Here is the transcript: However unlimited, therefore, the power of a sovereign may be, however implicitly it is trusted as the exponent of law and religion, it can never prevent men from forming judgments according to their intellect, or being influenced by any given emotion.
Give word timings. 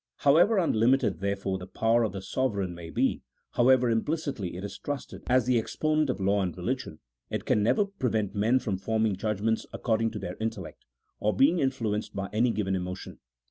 However 0.15 0.57
unlimited, 0.57 1.19
therefore, 1.19 1.59
the 1.59 1.67
power 1.67 2.01
of 2.03 2.15
a 2.15 2.23
sovereign 2.23 2.73
may 2.73 2.89
be, 2.89 3.21
however 3.51 3.87
implicitly 3.87 4.57
it 4.57 4.63
is 4.63 4.79
trusted 4.79 5.21
as 5.27 5.45
the 5.45 5.59
exponent 5.59 6.09
of 6.09 6.19
law 6.19 6.41
and 6.41 6.57
religion, 6.57 6.97
it 7.29 7.45
can 7.45 7.61
never 7.61 7.85
prevent 7.85 8.33
men 8.33 8.57
from 8.57 8.79
forming 8.79 9.15
judgments 9.15 9.67
according 9.71 10.09
to 10.09 10.17
their 10.17 10.37
intellect, 10.39 10.85
or 11.19 11.35
being 11.35 11.59
influenced 11.59 12.15
by 12.15 12.29
any 12.33 12.49
given 12.49 12.75
emotion. 12.75 13.19